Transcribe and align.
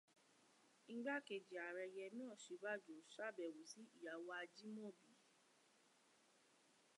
Igbákeji 0.93 1.55
ààrẹ 1.65 1.85
Yẹmí 1.97 2.23
Òṣíbájò 2.33 2.93
sàbẹwò 3.13 3.63
sí 3.71 3.81
ìyàwó 3.95 4.29
Ajímọ̀bí. 4.41 5.11